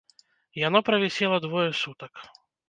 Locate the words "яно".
0.67-0.81